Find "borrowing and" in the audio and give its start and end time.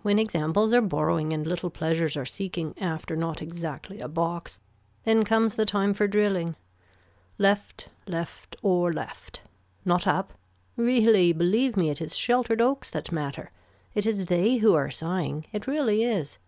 0.80-1.46